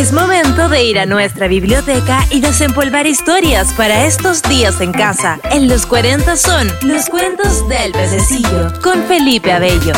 Es 0.00 0.14
momento 0.14 0.70
de 0.70 0.82
ir 0.82 0.98
a 0.98 1.04
nuestra 1.04 1.46
biblioteca 1.46 2.24
y 2.30 2.40
desempolvar 2.40 3.06
historias 3.06 3.74
para 3.74 4.06
estos 4.06 4.40
días 4.40 4.80
en 4.80 4.92
casa. 4.92 5.38
En 5.50 5.68
los 5.68 5.84
40 5.84 6.38
son 6.38 6.68
los 6.84 7.10
cuentos 7.10 7.68
del 7.68 7.92
pececillo 7.92 8.72
con 8.82 9.02
Felipe 9.02 9.52
Abello. 9.52 9.92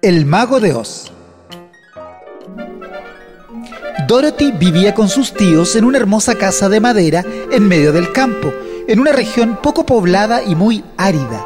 El 0.00 0.24
mago 0.24 0.58
de 0.58 0.72
Oz. 0.72 1.12
Dorothy 4.08 4.52
vivía 4.52 4.94
con 4.94 5.10
sus 5.10 5.34
tíos 5.34 5.76
en 5.76 5.84
una 5.84 5.98
hermosa 5.98 6.34
casa 6.36 6.70
de 6.70 6.80
madera 6.80 7.26
en 7.50 7.68
medio 7.68 7.92
del 7.92 8.10
campo, 8.10 8.50
en 8.88 8.98
una 8.98 9.12
región 9.12 9.58
poco 9.62 9.84
poblada 9.84 10.42
y 10.42 10.54
muy 10.54 10.82
árida. 10.96 11.44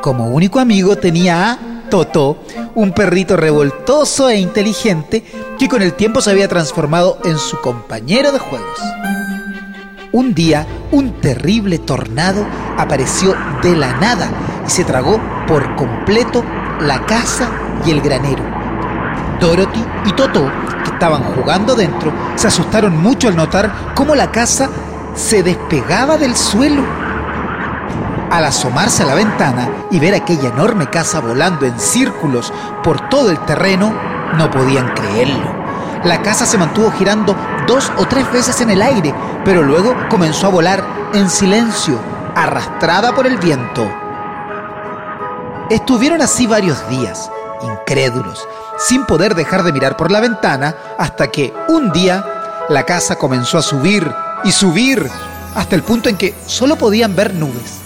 Como 0.00 0.28
único 0.28 0.60
amigo 0.60 0.94
tenía 0.94 1.50
a 1.50 1.58
Totó, 1.90 2.38
un 2.76 2.92
perrito 2.92 3.38
revoltoso 3.38 4.28
e 4.28 4.36
inteligente 4.36 5.24
que 5.58 5.66
con 5.66 5.80
el 5.80 5.94
tiempo 5.94 6.20
se 6.20 6.30
había 6.30 6.46
transformado 6.46 7.18
en 7.24 7.38
su 7.38 7.58
compañero 7.62 8.32
de 8.32 8.38
juegos. 8.38 8.78
Un 10.12 10.34
día, 10.34 10.66
un 10.92 11.12
terrible 11.20 11.78
tornado 11.78 12.46
apareció 12.76 13.34
de 13.62 13.74
la 13.76 13.96
nada 13.96 14.28
y 14.66 14.70
se 14.70 14.84
tragó 14.84 15.18
por 15.48 15.74
completo 15.74 16.44
la 16.80 17.04
casa 17.06 17.50
y 17.86 17.90
el 17.90 18.02
granero. 18.02 18.44
Dorothy 19.40 19.82
y 20.04 20.12
Totó, 20.12 20.50
que 20.84 20.90
estaban 20.90 21.22
jugando 21.22 21.74
dentro, 21.74 22.12
se 22.36 22.48
asustaron 22.48 22.96
mucho 22.98 23.28
al 23.28 23.36
notar 23.36 23.94
cómo 23.94 24.14
la 24.14 24.30
casa 24.30 24.68
se 25.14 25.42
despegaba 25.42 26.18
del 26.18 26.36
suelo 26.36 27.05
al 28.30 28.44
asomarse 28.44 29.02
a 29.02 29.06
la 29.06 29.14
ventana 29.14 29.68
y 29.90 29.98
ver 30.00 30.14
aquella 30.14 30.48
enorme 30.48 30.88
casa 30.90 31.20
volando 31.20 31.66
en 31.66 31.78
círculos 31.78 32.52
por 32.82 33.08
todo 33.08 33.30
el 33.30 33.38
terreno, 33.40 33.94
no 34.36 34.50
podían 34.50 34.88
creerlo. 34.94 35.66
La 36.04 36.22
casa 36.22 36.46
se 36.46 36.58
mantuvo 36.58 36.90
girando 36.92 37.36
dos 37.66 37.90
o 37.96 38.06
tres 38.06 38.30
veces 38.32 38.60
en 38.60 38.70
el 38.70 38.82
aire, 38.82 39.14
pero 39.44 39.62
luego 39.62 39.94
comenzó 40.08 40.46
a 40.46 40.50
volar 40.50 40.84
en 41.14 41.28
silencio, 41.30 41.98
arrastrada 42.34 43.12
por 43.14 43.26
el 43.26 43.38
viento. 43.38 43.90
Estuvieron 45.70 46.22
así 46.22 46.46
varios 46.46 46.88
días, 46.88 47.30
incrédulos, 47.62 48.46
sin 48.78 49.04
poder 49.04 49.34
dejar 49.34 49.62
de 49.62 49.72
mirar 49.72 49.96
por 49.96 50.12
la 50.12 50.20
ventana, 50.20 50.76
hasta 50.98 51.28
que 51.28 51.52
un 51.68 51.90
día 51.90 52.24
la 52.68 52.84
casa 52.84 53.16
comenzó 53.16 53.58
a 53.58 53.62
subir 53.62 54.08
y 54.44 54.52
subir, 54.52 55.10
hasta 55.54 55.74
el 55.74 55.82
punto 55.82 56.08
en 56.08 56.16
que 56.16 56.34
solo 56.46 56.76
podían 56.76 57.16
ver 57.16 57.34
nubes. 57.34 57.85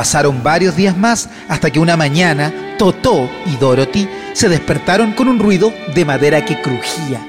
Pasaron 0.00 0.42
varios 0.42 0.76
días 0.76 0.96
más 0.96 1.28
hasta 1.46 1.70
que 1.70 1.78
una 1.78 1.94
mañana 1.94 2.50
Totó 2.78 3.28
y 3.44 3.56
Dorothy 3.56 4.08
se 4.32 4.48
despertaron 4.48 5.12
con 5.12 5.28
un 5.28 5.38
ruido 5.38 5.74
de 5.94 6.06
madera 6.06 6.42
que 6.42 6.58
crujía. 6.62 7.20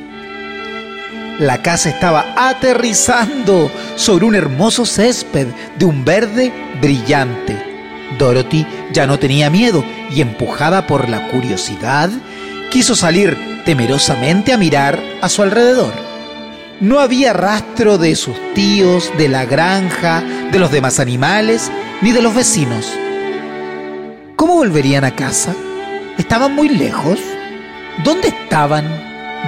La 1.38 1.62
casa 1.62 1.90
estaba 1.90 2.34
aterrizando 2.38 3.70
sobre 3.98 4.24
un 4.24 4.36
hermoso 4.36 4.86
césped 4.86 5.48
de 5.78 5.84
un 5.84 6.06
verde 6.06 6.54
brillante. 6.80 7.62
Dorothy 8.18 8.66
ya 8.94 9.06
no 9.06 9.20
tenía 9.20 9.50
miedo 9.50 9.84
y 10.10 10.22
empujada 10.22 10.88
por 10.88 11.10
la 11.10 11.28
curiosidad, 11.28 12.10
quiso 12.70 12.96
salir 12.96 13.38
temerosamente 13.66 14.54
a 14.54 14.58
mirar 14.58 14.98
a 15.22 15.28
su 15.28 15.44
alrededor. 15.44 16.11
No 16.82 17.00
había 17.00 17.32
rastro 17.32 18.00
de 18.00 18.16
sus 18.16 18.36
tíos, 18.56 19.12
de 19.16 19.30
la 19.30 19.46
granja, 19.46 20.24
de 20.52 20.58
los 20.58 20.72
demás 20.72 21.00
animales, 21.00 21.72
ni 22.02 22.12
de 22.12 22.24
los 22.24 22.34
vecinos. 22.34 22.92
¿Cómo 24.36 24.56
volverían 24.56 25.04
a 25.04 25.16
casa? 25.16 25.54
¿Estaban 26.18 26.56
muy 26.56 26.70
lejos? 26.70 27.20
¿Dónde 28.04 28.30
estaban? 28.30 28.88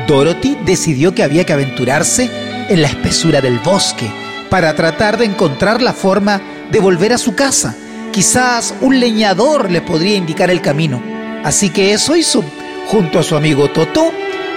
Dorothy 0.08 0.60
decidió 0.64 1.16
que 1.16 1.24
había 1.24 1.44
que 1.44 1.54
aventurarse 1.54 2.30
en 2.70 2.84
la 2.84 2.88
espesura 2.88 3.42
del 3.42 3.58
bosque 3.58 4.12
para 4.52 4.76
tratar 4.76 5.18
de 5.18 5.26
encontrar 5.26 5.82
la 5.82 5.94
forma 5.94 6.40
de 6.72 6.80
volver 6.80 7.14
a 7.14 7.18
su 7.18 7.34
casa. 7.34 7.74
Quizás 8.12 8.76
un 8.80 9.00
leñador 9.00 9.72
le 9.72 9.82
podría 9.82 10.18
indicar 10.18 10.52
el 10.52 10.62
camino. 10.62 11.02
Así 11.44 11.72
que 11.72 11.94
eso 11.94 12.16
hizo. 12.16 12.44
Junto 12.90 13.18
a 13.18 13.24
su 13.24 13.36
amigo 13.36 13.72
Totó, 13.72 14.12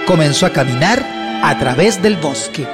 comenzó 0.05 0.45
a 0.45 0.53
caminar 0.53 1.16
a 1.43 1.57
través 1.59 2.01
del 2.01 2.17
bosque. 2.17 2.67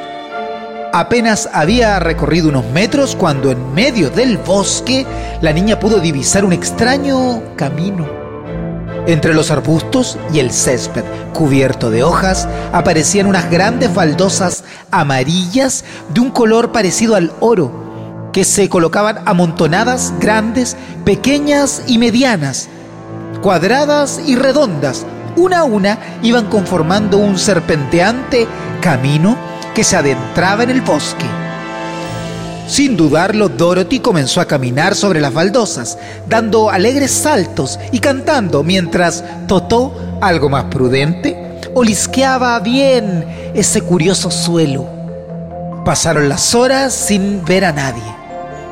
Apenas 0.94 1.50
había 1.52 2.00
recorrido 2.00 2.50
unos 2.50 2.66
metros 2.66 3.16
cuando 3.16 3.52
en 3.52 3.74
medio 3.74 4.10
del 4.10 4.38
bosque 4.38 5.06
la 5.42 5.52
niña 5.52 5.80
pudo 5.80 6.00
divisar 6.00 6.46
un 6.46 6.54
extraño 6.54 7.42
camino. 7.56 8.08
Entre 9.08 9.34
los 9.34 9.52
arbustos 9.52 10.18
y 10.32 10.40
el 10.40 10.52
césped 10.52 11.04
cubierto 11.34 11.90
de 11.90 12.04
hojas 12.04 12.48
aparecían 12.72 13.26
unas 13.26 13.50
grandes 13.50 13.94
baldosas 13.94 14.64
amarillas 14.92 15.84
de 16.14 16.22
un 16.22 16.30
color 16.32 16.72
parecido 16.72 17.16
al 17.16 17.34
oro, 17.40 18.30
que 18.32 18.46
se 18.46 18.70
colocaban 18.70 19.20
amontonadas, 19.26 20.14
grandes, 20.20 20.78
pequeñas 21.04 21.84
y 21.88 21.98
medianas, 21.98 22.70
cuadradas 23.42 24.22
y 24.26 24.36
redondas. 24.36 25.06
Una 25.36 25.60
a 25.60 25.64
una 25.64 25.98
iban 26.22 26.48
conformando 26.48 27.18
un 27.18 27.38
serpenteante 27.38 28.48
camino 28.82 29.36
que 29.74 29.84
se 29.84 29.96
adentraba 29.96 30.64
en 30.64 30.70
el 30.70 30.82
bosque. 30.82 31.26
Sin 32.68 32.96
dudarlo, 32.96 33.50
Dorothy 33.50 34.00
comenzó 34.00 34.40
a 34.40 34.46
caminar 34.46 34.96
sobre 34.96 35.20
las 35.20 35.34
baldosas, 35.34 35.98
dando 36.30 36.70
alegres 36.70 37.12
saltos 37.12 37.80
y 37.92 38.00
cantando, 38.00 38.64
mientras 38.64 39.24
Totó, 39.48 40.18
algo 40.22 40.50
más 40.50 40.66
prudente, 40.66 41.60
olisqueaba 41.74 42.60
bien 42.60 43.52
ese 43.54 43.82
curioso 43.82 44.32
suelo. 44.32 44.88
Pasaron 45.84 46.30
las 46.30 46.56
horas 46.56 46.94
sin 46.94 47.44
ver 47.44 47.66
a 47.66 47.74
nadie, 47.74 48.04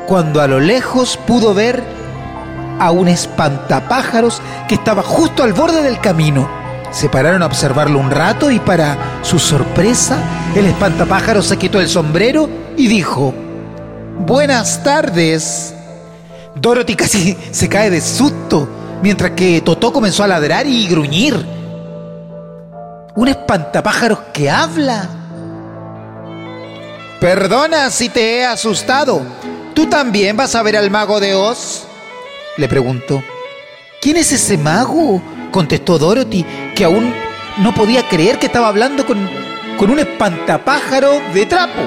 cuando 0.07 0.41
a 0.41 0.47
lo 0.47 0.59
lejos 0.59 1.19
pudo 1.27 1.53
ver 1.53 1.83
a 2.81 2.89
un 2.89 3.07
espantapájaros 3.07 4.41
que 4.67 4.73
estaba 4.73 5.03
justo 5.03 5.43
al 5.43 5.53
borde 5.53 5.83
del 5.83 5.99
camino. 5.99 6.49
Se 6.89 7.09
pararon 7.09 7.43
a 7.43 7.45
observarlo 7.45 7.99
un 7.99 8.09
rato 8.09 8.49
y 8.49 8.59
para 8.59 8.97
su 9.21 9.37
sorpresa, 9.37 10.17
el 10.55 10.65
espantapájaro 10.65 11.43
se 11.43 11.57
quitó 11.57 11.79
el 11.79 11.87
sombrero 11.87 12.49
y 12.75 12.87
dijo, 12.87 13.35
Buenas 14.17 14.83
tardes. 14.83 15.75
Dorothy 16.55 16.95
casi 16.95 17.37
se 17.51 17.69
cae 17.69 17.91
de 17.91 18.01
susto, 18.01 18.67
mientras 19.03 19.31
que 19.31 19.61
Totó 19.61 19.93
comenzó 19.93 20.23
a 20.23 20.27
ladrar 20.27 20.65
y 20.65 20.87
gruñir. 20.87 21.35
Un 23.15 23.27
espantapájaros 23.27 24.19
que 24.33 24.49
habla. 24.49 25.07
Perdona 27.19 27.91
si 27.91 28.09
te 28.09 28.37
he 28.37 28.45
asustado. 28.45 29.21
¿Tú 29.75 29.85
también 29.85 30.35
vas 30.35 30.55
a 30.55 30.63
ver 30.63 30.77
al 30.77 30.89
mago 30.89 31.19
de 31.19 31.35
Oz? 31.35 31.85
Le 32.57 32.67
preguntó. 32.67 33.23
¿Quién 34.01 34.17
es 34.17 34.31
ese 34.31 34.57
mago? 34.57 35.21
contestó 35.51 35.97
Dorothy, 35.97 36.45
que 36.75 36.85
aún 36.85 37.13
no 37.57 37.73
podía 37.73 38.07
creer 38.07 38.39
que 38.39 38.45
estaba 38.45 38.69
hablando 38.69 39.05
con, 39.05 39.29
con 39.77 39.89
un 39.89 39.99
espantapájaro 39.99 41.21
de 41.33 41.45
trapo. 41.45 41.81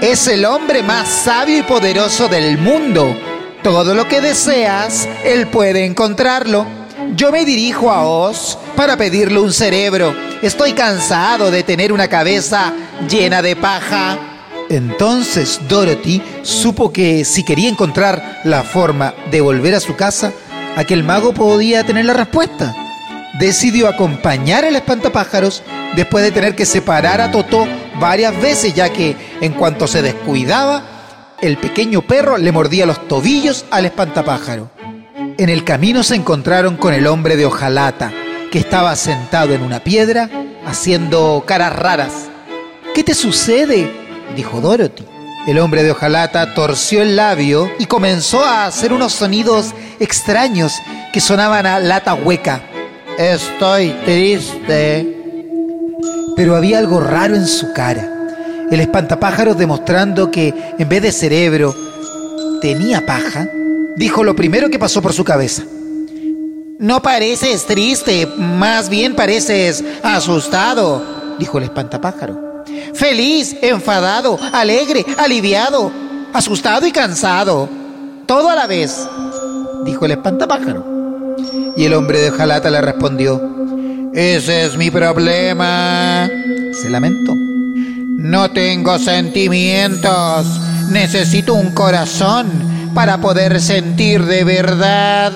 Es 0.00 0.26
el 0.28 0.44
hombre 0.44 0.82
más 0.82 1.08
sabio 1.08 1.58
y 1.58 1.62
poderoso 1.62 2.28
del 2.28 2.58
mundo. 2.58 3.16
Todo 3.62 3.94
lo 3.94 4.08
que 4.08 4.20
deseas, 4.20 5.08
él 5.24 5.46
puede 5.46 5.84
encontrarlo. 5.84 6.66
Yo 7.14 7.30
me 7.30 7.44
dirijo 7.44 7.90
a 7.90 8.04
Oz 8.04 8.58
para 8.76 8.96
pedirle 8.96 9.38
un 9.38 9.52
cerebro. 9.52 10.14
Estoy 10.42 10.72
cansado 10.72 11.50
de 11.50 11.62
tener 11.62 11.92
una 11.92 12.08
cabeza 12.08 12.72
llena 13.08 13.42
de 13.42 13.54
paja. 13.56 14.31
Entonces 14.72 15.60
Dorothy 15.68 16.22
supo 16.40 16.94
que 16.94 17.26
si 17.26 17.44
quería 17.44 17.68
encontrar 17.68 18.40
la 18.44 18.62
forma 18.62 19.14
de 19.30 19.42
volver 19.42 19.74
a 19.74 19.80
su 19.80 19.96
casa, 19.96 20.32
aquel 20.76 21.04
mago 21.04 21.34
podía 21.34 21.84
tener 21.84 22.06
la 22.06 22.14
respuesta. 22.14 22.74
Decidió 23.38 23.86
acompañar 23.86 24.64
al 24.64 24.74
espantapájaros 24.74 25.62
después 25.94 26.24
de 26.24 26.32
tener 26.32 26.56
que 26.56 26.64
separar 26.64 27.20
a 27.20 27.30
Totó 27.30 27.66
varias 28.00 28.40
veces, 28.40 28.72
ya 28.72 28.90
que 28.90 29.14
en 29.42 29.52
cuanto 29.52 29.86
se 29.86 30.00
descuidaba, 30.00 30.82
el 31.42 31.58
pequeño 31.58 32.00
perro 32.00 32.38
le 32.38 32.50
mordía 32.50 32.86
los 32.86 33.06
tobillos 33.08 33.66
al 33.70 33.84
espantapájaro. 33.84 34.70
En 35.36 35.50
el 35.50 35.64
camino 35.64 36.02
se 36.02 36.14
encontraron 36.14 36.78
con 36.78 36.94
el 36.94 37.06
hombre 37.06 37.36
de 37.36 37.44
hojalata, 37.44 38.10
que 38.50 38.58
estaba 38.58 38.96
sentado 38.96 39.52
en 39.52 39.62
una 39.62 39.80
piedra 39.80 40.30
haciendo 40.64 41.44
caras 41.46 41.76
raras. 41.76 42.30
¿Qué 42.94 43.04
te 43.04 43.14
sucede? 43.14 44.01
Dijo 44.34 44.60
Dorothy. 44.60 45.04
El 45.46 45.58
hombre 45.58 45.82
de 45.82 45.90
hojalata 45.90 46.54
torció 46.54 47.02
el 47.02 47.16
labio 47.16 47.68
y 47.78 47.86
comenzó 47.86 48.44
a 48.44 48.66
hacer 48.66 48.92
unos 48.92 49.12
sonidos 49.12 49.74
extraños 49.98 50.72
que 51.12 51.20
sonaban 51.20 51.66
a 51.66 51.80
lata 51.80 52.14
hueca. 52.14 52.62
Estoy 53.18 53.90
triste. 54.04 55.18
Pero 56.36 56.54
había 56.54 56.78
algo 56.78 57.00
raro 57.00 57.34
en 57.34 57.46
su 57.46 57.72
cara. 57.72 58.08
El 58.70 58.80
espantapájaros 58.80 59.58
demostrando 59.58 60.30
que 60.30 60.54
en 60.78 60.88
vez 60.88 61.02
de 61.02 61.12
cerebro 61.12 61.74
tenía 62.60 63.04
paja, 63.04 63.48
dijo 63.96 64.22
lo 64.22 64.36
primero 64.36 64.70
que 64.70 64.78
pasó 64.78 65.02
por 65.02 65.12
su 65.12 65.24
cabeza. 65.24 65.64
No 66.78 67.02
pareces 67.02 67.66
triste, 67.66 68.26
más 68.38 68.88
bien 68.88 69.14
pareces 69.14 69.84
asustado, 70.02 71.36
dijo 71.38 71.58
el 71.58 71.64
espantapájaro. 71.64 72.51
Feliz, 72.94 73.56
enfadado, 73.62 74.38
alegre, 74.52 75.04
aliviado, 75.18 75.90
asustado 76.32 76.86
y 76.86 76.92
cansado. 76.92 77.68
Todo 78.26 78.48
a 78.48 78.54
la 78.54 78.66
vez, 78.66 79.08
dijo 79.84 80.04
el 80.04 80.12
espantapájaro. 80.12 80.92
Y 81.76 81.84
el 81.84 81.94
hombre 81.94 82.18
de 82.18 82.30
hojalata 82.30 82.70
le 82.70 82.80
respondió, 82.80 83.40
ese 84.12 84.66
es 84.66 84.76
mi 84.76 84.90
problema. 84.90 86.28
Se 86.72 86.90
lamentó. 86.90 87.32
No 87.34 88.50
tengo 88.50 88.98
sentimientos. 88.98 90.46
Necesito 90.90 91.54
un 91.54 91.72
corazón 91.72 92.50
para 92.94 93.18
poder 93.18 93.60
sentir 93.60 94.24
de 94.26 94.44
verdad. 94.44 95.32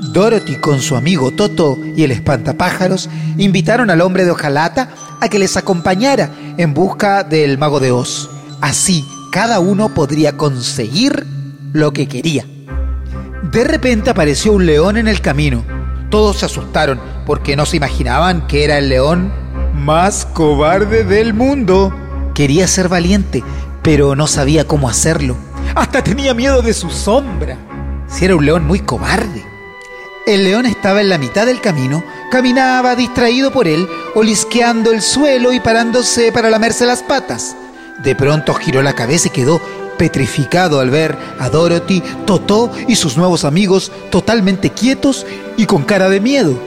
Dorothy 0.00 0.56
con 0.56 0.80
su 0.80 0.96
amigo 0.96 1.32
Toto 1.32 1.78
y 1.96 2.04
el 2.04 2.12
espantapájaros 2.12 3.08
invitaron 3.36 3.90
al 3.90 4.00
hombre 4.00 4.24
de 4.24 4.30
hojalata 4.30 4.90
a 5.20 5.28
que 5.28 5.38
les 5.38 5.56
acompañara 5.56 6.30
en 6.56 6.74
busca 6.74 7.24
del 7.24 7.58
mago 7.58 7.80
de 7.80 7.90
Oz. 7.90 8.30
Así 8.60 9.04
cada 9.32 9.60
uno 9.60 9.94
podría 9.94 10.36
conseguir 10.36 11.26
lo 11.72 11.92
que 11.92 12.08
quería. 12.08 12.46
De 13.52 13.64
repente 13.64 14.10
apareció 14.10 14.52
un 14.52 14.66
león 14.66 14.96
en 14.96 15.08
el 15.08 15.20
camino. 15.20 15.64
Todos 16.10 16.38
se 16.38 16.46
asustaron 16.46 17.00
porque 17.26 17.56
no 17.56 17.66
se 17.66 17.76
imaginaban 17.76 18.46
que 18.46 18.64
era 18.64 18.78
el 18.78 18.88
león 18.88 19.32
más 19.74 20.26
cobarde 20.26 21.04
del 21.04 21.34
mundo. 21.34 21.94
Quería 22.34 22.66
ser 22.66 22.88
valiente, 22.88 23.42
pero 23.82 24.16
no 24.16 24.26
sabía 24.26 24.66
cómo 24.66 24.88
hacerlo. 24.88 25.36
Hasta 25.74 26.02
tenía 26.02 26.34
miedo 26.34 26.62
de 26.62 26.72
su 26.72 26.90
sombra. 26.90 27.56
Si 28.08 28.24
era 28.24 28.36
un 28.36 28.46
león 28.46 28.66
muy 28.66 28.80
cobarde. 28.80 29.47
El 30.28 30.44
león 30.44 30.66
estaba 30.66 31.00
en 31.00 31.08
la 31.08 31.16
mitad 31.16 31.46
del 31.46 31.62
camino, 31.62 32.04
caminaba 32.30 32.94
distraído 32.94 33.50
por 33.50 33.66
él, 33.66 33.88
olisqueando 34.14 34.92
el 34.92 35.00
suelo 35.00 35.54
y 35.54 35.60
parándose 35.60 36.32
para 36.32 36.50
lamerse 36.50 36.84
las 36.84 37.02
patas. 37.02 37.56
De 38.04 38.14
pronto 38.14 38.52
giró 38.52 38.82
la 38.82 38.92
cabeza 38.92 39.28
y 39.28 39.30
quedó 39.30 39.58
petrificado 39.96 40.80
al 40.80 40.90
ver 40.90 41.16
a 41.38 41.48
Dorothy, 41.48 42.02
Totó 42.26 42.70
y 42.86 42.96
sus 42.96 43.16
nuevos 43.16 43.46
amigos 43.46 43.90
totalmente 44.10 44.68
quietos 44.68 45.24
y 45.56 45.64
con 45.64 45.84
cara 45.84 46.10
de 46.10 46.20
miedo. 46.20 46.58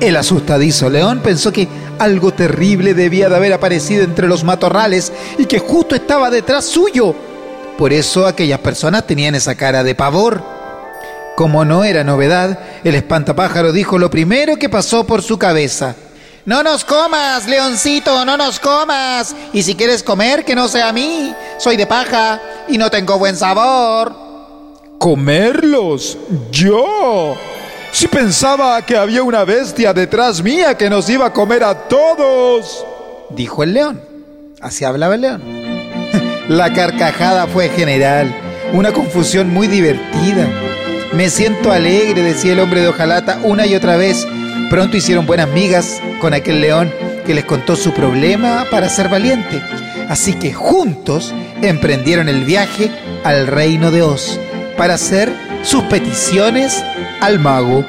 El 0.00 0.14
asustadizo 0.14 0.90
león 0.90 1.20
pensó 1.24 1.50
que 1.50 1.66
algo 1.98 2.34
terrible 2.34 2.92
debía 2.92 3.30
de 3.30 3.36
haber 3.36 3.54
aparecido 3.54 4.04
entre 4.04 4.28
los 4.28 4.44
matorrales 4.44 5.14
y 5.38 5.46
que 5.46 5.60
justo 5.60 5.94
estaba 5.94 6.28
detrás 6.28 6.66
suyo. 6.66 7.14
Por 7.78 7.90
eso 7.90 8.26
aquellas 8.26 8.60
personas 8.60 9.06
tenían 9.06 9.34
esa 9.34 9.54
cara 9.54 9.82
de 9.82 9.94
pavor. 9.94 10.57
Como 11.38 11.64
no 11.64 11.84
era 11.84 12.02
novedad, 12.02 12.58
el 12.82 12.96
espantapájaro 12.96 13.70
dijo 13.70 13.96
lo 13.96 14.10
primero 14.10 14.56
que 14.56 14.68
pasó 14.68 15.06
por 15.06 15.22
su 15.22 15.38
cabeza. 15.38 15.94
No 16.44 16.64
nos 16.64 16.84
comas, 16.84 17.46
leoncito, 17.46 18.24
no 18.24 18.36
nos 18.36 18.58
comas. 18.58 19.36
Y 19.52 19.62
si 19.62 19.76
quieres 19.76 20.02
comer, 20.02 20.44
que 20.44 20.56
no 20.56 20.66
sea 20.66 20.88
a 20.88 20.92
mí. 20.92 21.32
Soy 21.58 21.76
de 21.76 21.86
paja 21.86 22.40
y 22.66 22.76
no 22.76 22.90
tengo 22.90 23.20
buen 23.20 23.36
sabor. 23.36 24.12
¿Comerlos? 24.98 26.18
¿Yo? 26.50 27.36
Si 27.92 28.08
pensaba 28.08 28.82
que 28.82 28.96
había 28.96 29.22
una 29.22 29.44
bestia 29.44 29.94
detrás 29.94 30.42
mía 30.42 30.76
que 30.76 30.90
nos 30.90 31.08
iba 31.08 31.26
a 31.26 31.32
comer 31.32 31.62
a 31.62 31.86
todos. 31.86 32.84
Dijo 33.30 33.62
el 33.62 33.74
león. 33.74 34.02
Así 34.60 34.84
hablaba 34.84 35.14
el 35.14 35.20
león. 35.20 35.42
La 36.48 36.72
carcajada 36.72 37.46
fue 37.46 37.68
general. 37.68 38.34
Una 38.72 38.90
confusión 38.92 39.54
muy 39.54 39.68
divertida. 39.68 40.48
Me 41.12 41.30
siento 41.30 41.72
alegre, 41.72 42.22
decía 42.22 42.52
el 42.52 42.60
hombre 42.60 42.82
de 42.82 42.88
hojalata 42.88 43.40
una 43.42 43.66
y 43.66 43.74
otra 43.74 43.96
vez. 43.96 44.26
Pronto 44.68 44.96
hicieron 44.96 45.26
buenas 45.26 45.48
migas 45.48 46.02
con 46.20 46.34
aquel 46.34 46.60
león 46.60 46.92
que 47.26 47.34
les 47.34 47.44
contó 47.44 47.76
su 47.76 47.92
problema 47.92 48.66
para 48.70 48.88
ser 48.88 49.08
valiente. 49.08 49.62
Así 50.08 50.34
que 50.34 50.52
juntos 50.52 51.34
emprendieron 51.62 52.28
el 52.28 52.44
viaje 52.44 52.90
al 53.24 53.46
reino 53.46 53.90
de 53.90 54.02
Oz 54.02 54.38
para 54.76 54.94
hacer 54.94 55.32
sus 55.62 55.82
peticiones 55.84 56.84
al 57.20 57.38
mago. 57.38 57.84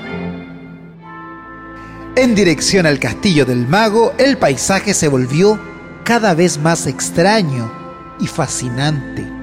En 2.15 2.35
dirección 2.35 2.85
al 2.85 2.99
castillo 2.99 3.45
del 3.45 3.67
mago, 3.67 4.13
el 4.17 4.37
paisaje 4.37 4.93
se 4.93 5.07
volvió 5.07 5.59
cada 6.03 6.33
vez 6.33 6.57
más 6.57 6.87
extraño 6.87 7.71
y 8.19 8.27
fascinante. 8.27 9.38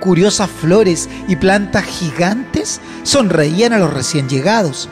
Curiosas 0.00 0.50
flores 0.50 1.08
y 1.26 1.36
plantas 1.36 1.84
gigantes 1.84 2.80
sonreían 3.02 3.72
a 3.72 3.78
los 3.78 3.92
recién 3.92 4.28
llegados. 4.28 4.88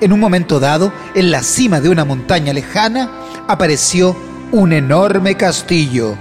En 0.00 0.12
un 0.12 0.20
momento 0.20 0.60
dado, 0.60 0.92
en 1.14 1.30
la 1.30 1.42
cima 1.42 1.80
de 1.80 1.88
una 1.88 2.04
montaña 2.04 2.52
lejana, 2.52 3.10
apareció 3.48 4.16
un 4.52 4.72
enorme 4.72 5.36
castillo. 5.36 6.16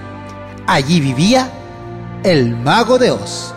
Allí 0.66 1.00
vivía 1.00 1.51
el 2.24 2.56
mago 2.56 2.98
de 2.98 3.12
Oz. 3.12 3.54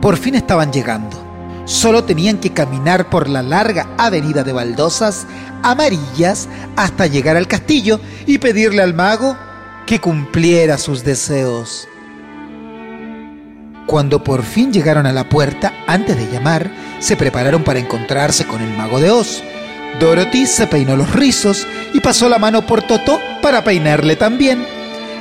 Por 0.00 0.16
fin 0.16 0.34
estaban 0.34 0.72
llegando. 0.72 1.30
Solo 1.66 2.04
tenían 2.04 2.38
que 2.38 2.52
caminar 2.52 3.10
por 3.10 3.28
la 3.28 3.42
larga 3.42 3.88
avenida 3.98 4.42
de 4.42 4.52
baldosas 4.52 5.26
amarillas 5.62 6.48
hasta 6.76 7.06
llegar 7.06 7.36
al 7.36 7.46
castillo 7.46 8.00
y 8.26 8.38
pedirle 8.38 8.82
al 8.82 8.94
mago 8.94 9.36
que 9.86 10.00
cumpliera 10.00 10.78
sus 10.78 11.04
deseos. 11.04 11.89
Cuando 13.86 14.22
por 14.22 14.42
fin 14.42 14.72
llegaron 14.72 15.06
a 15.06 15.12
la 15.12 15.28
puerta, 15.28 15.72
antes 15.86 16.16
de 16.16 16.30
llamar, 16.32 16.70
se 17.00 17.16
prepararon 17.16 17.64
para 17.64 17.80
encontrarse 17.80 18.44
con 18.44 18.60
el 18.60 18.76
mago 18.76 19.00
de 19.00 19.10
Oz. 19.10 19.42
Dorothy 19.98 20.46
se 20.46 20.66
peinó 20.66 20.96
los 20.96 21.12
rizos 21.12 21.66
y 21.92 22.00
pasó 22.00 22.28
la 22.28 22.38
mano 22.38 22.66
por 22.66 22.82
Totó 22.82 23.20
para 23.42 23.64
peinarle 23.64 24.16
también. 24.16 24.64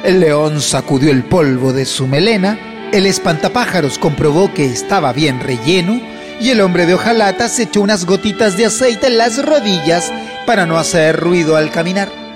El 0.04 0.20
león 0.20 0.62
sacudió 0.62 1.12
el 1.12 1.24
polvo 1.24 1.74
de 1.74 1.86
su 1.86 2.08
melena, 2.08 2.58
el 2.92 3.06
espantapájaros 3.06 3.98
comprobó 3.98 4.54
que 4.54 4.66
estaba 4.66 5.14
bien 5.14 5.40
relleno 5.40 6.00
y 6.40 6.52
el 6.52 6.62
hombre 6.62 6.86
de 6.86 6.94
hojalata 6.94 7.50
se 7.50 7.64
echó 7.64 7.82
unas 7.82 8.06
gotitas 8.06 8.56
de 8.58 8.68
aceite 8.68 9.08
en 9.08 9.18
las 9.18 9.44
rodillas 9.44 10.12
para 10.46 10.66
no 10.66 10.78
hacer 10.78 11.20
ruido 11.20 11.56
al 11.58 11.72
caminar. 11.72 12.29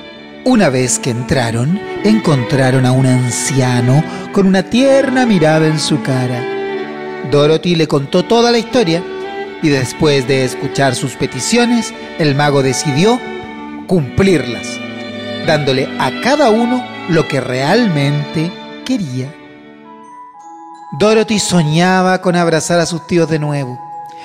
Una 0.46 0.68
vez 0.68 1.00
que 1.00 1.10
entraron, 1.10 1.80
encontraron 2.04 2.86
a 2.86 2.92
un 2.92 3.06
anciano 3.06 4.04
con 4.34 4.46
una 4.46 4.64
tierna 4.64 5.26
mirada 5.26 5.68
en 5.68 5.80
su 5.80 6.02
cara. 6.02 6.44
Dorothy 7.32 7.76
le 7.76 7.88
contó 7.88 8.26
toda 8.26 8.52
la 8.52 8.58
historia 8.58 9.02
y 9.62 9.70
después 9.70 10.28
de 10.28 10.44
escuchar 10.44 10.96
sus 10.96 11.16
peticiones, 11.16 11.94
el 12.20 12.36
mago 12.36 12.62
decidió 12.62 13.22
cumplirlas, 13.88 14.68
dándole 15.48 15.88
a 15.98 16.12
cada 16.22 16.50
uno 16.50 16.86
lo 17.08 17.26
que 17.30 17.40
realmente 17.40 18.52
quería. 18.86 19.34
Dorothy 21.00 21.40
soñaba 21.40 22.22
con 22.22 22.36
abrazar 22.36 22.82
a 22.82 22.86
sus 22.86 23.08
tíos 23.08 23.30
de 23.30 23.40
nuevo. 23.40 23.80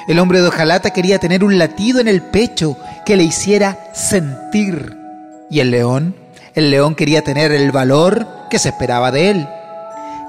El 0.08 0.18
hombre 0.18 0.40
de 0.40 0.48
hojalata 0.48 0.90
quería 0.90 1.20
tener 1.20 1.44
un 1.44 1.58
latido 1.58 2.00
en 2.00 2.08
el 2.08 2.22
pecho 2.22 2.76
que 3.06 3.16
le 3.16 3.22
hiciera 3.22 3.78
sentir 3.94 4.98
y 5.50 5.60
el 5.60 5.70
león, 5.70 6.14
el 6.54 6.70
león 6.70 6.94
quería 6.94 7.22
tener 7.22 7.52
el 7.52 7.70
valor 7.72 8.26
que 8.50 8.58
se 8.58 8.70
esperaba 8.70 9.10
de 9.10 9.30
él. 9.30 9.48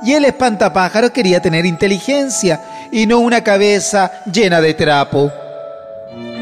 Y 0.03 0.13
el 0.13 0.25
espantapájaro 0.25 1.11
quería 1.11 1.41
tener 1.41 1.65
inteligencia 1.65 2.61
y 2.91 3.05
no 3.05 3.19
una 3.19 3.43
cabeza 3.43 4.11
llena 4.31 4.61
de 4.61 4.73
trapo. 4.73 5.31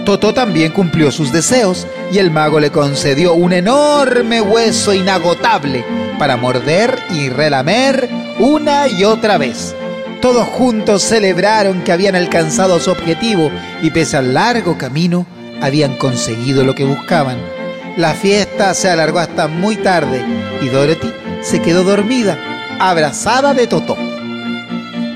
Totó 0.06 0.34
también 0.34 0.72
cumplió 0.72 1.12
sus 1.12 1.32
deseos 1.32 1.86
y 2.12 2.20
el 2.20 2.32
mago 2.32 2.60
le 2.60 2.72
concedió 2.72 3.34
un 3.34 3.52
enorme 3.52 4.42
hueso 4.42 4.94
inagotable 4.94 5.84
para 6.18 6.38
morder 6.38 6.98
y 7.12 7.30
relamer 7.30 8.10
una 8.40 8.88
y 8.88 9.04
otra 9.04 9.38
vez. 9.38 9.76
Todos 10.22 10.48
juntos 10.48 11.04
celebraron 11.04 11.84
que 11.84 11.92
habían 11.92 12.16
alcanzado 12.16 12.80
su 12.80 12.92
objetivo 12.92 13.52
y 13.82 13.92
pese 13.92 14.18
al 14.18 14.34
largo 14.34 14.78
camino 14.78 15.26
habían 15.62 15.96
conseguido 15.98 16.64
lo 16.64 16.74
que 16.74 16.86
buscaban. 16.86 17.57
La 17.98 18.14
fiesta 18.14 18.76
se 18.76 18.92
alargó 18.92 19.18
hasta 19.18 19.48
muy 19.48 19.76
tarde 19.76 20.24
y 20.62 20.70
Dorothy 20.70 21.12
se 21.42 21.64
quedó 21.64 21.84
dormida, 21.84 22.38
abrazada 22.80 23.56
de 23.56 23.66
Totó. 23.66 23.98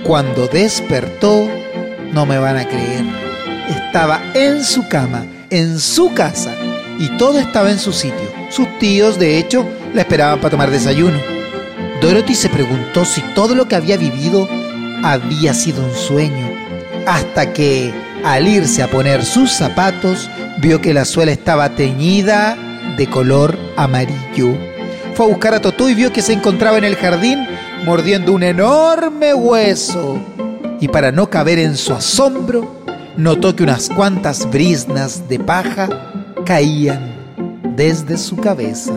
Cuando 0.04 0.48
despertó, 0.48 1.48
no 2.12 2.26
me 2.26 2.40
van 2.40 2.58
a 2.58 2.68
creer, 2.68 3.06
estaba 3.70 4.20
en 4.34 4.64
su 4.64 4.88
cama, 4.88 5.28
en 5.52 5.78
su 5.78 6.12
casa, 6.16 6.56
y 6.98 7.08
todo 7.18 7.38
estaba 7.38 7.70
en 7.70 7.78
su 7.78 7.94
sitio. 7.94 8.34
Sus 8.50 8.68
tíos, 8.80 9.20
de 9.20 9.38
hecho, 9.38 9.64
la 9.94 10.02
esperaban 10.02 10.40
para 10.40 10.50
tomar 10.50 10.72
desayuno. 10.72 11.20
Dorothy 12.02 12.34
se 12.34 12.50
preguntó 12.50 13.06
si 13.06 13.22
todo 13.36 13.54
lo 13.54 13.68
que 13.68 13.76
había 13.76 13.96
vivido 13.96 14.50
había 15.04 15.54
sido 15.54 15.86
un 15.86 15.94
sueño, 15.94 16.50
hasta 17.06 17.54
que, 17.54 17.94
al 18.26 18.48
irse 18.48 18.82
a 18.82 18.90
poner 18.90 19.24
sus 19.24 19.52
zapatos, 19.52 20.32
vio 20.58 20.82
que 20.82 20.96
la 20.96 21.06
suela 21.06 21.32
estaba 21.32 21.76
teñida 21.76 22.58
de 22.98 23.08
color 23.08 23.58
amarillo. 23.78 24.56
Fue 25.16 25.26
a 25.26 25.30
buscar 25.30 25.54
a 25.54 25.62
Totó 25.62 25.90
y 25.90 25.94
vio 25.94 26.12
que 26.12 26.22
se 26.22 26.34
encontraba 26.34 26.78
en 26.78 26.84
el 26.84 26.96
jardín 26.96 27.48
mordiendo 27.86 28.34
un 28.34 28.44
enorme 28.44 29.34
hueso. 29.34 30.20
Y 30.80 30.88
para 30.88 31.12
no 31.12 31.30
caber 31.30 31.60
en 31.60 31.78
su 31.78 31.94
asombro, 31.94 32.84
notó 33.18 33.56
que 33.56 33.64
unas 33.64 33.90
cuantas 33.90 34.50
brisnas 34.50 35.28
de 35.28 35.40
paja 35.40 35.90
caían 36.46 37.16
desde 37.76 38.18
su 38.18 38.36
cabeza. 38.38 38.94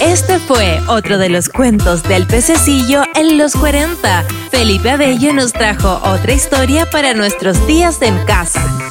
Este 0.00 0.38
fue 0.40 0.80
otro 0.88 1.16
de 1.16 1.28
los 1.28 1.48
cuentos 1.48 2.02
del 2.02 2.26
pececillo 2.26 3.02
en 3.14 3.38
los 3.38 3.54
40. 3.54 4.24
Felipe 4.50 4.90
Abello 4.90 5.32
nos 5.32 5.52
trajo 5.52 6.00
otra 6.04 6.32
historia 6.32 6.90
para 6.90 7.14
nuestros 7.14 7.66
días 7.66 8.02
en 8.02 8.18
casa. 8.26 8.81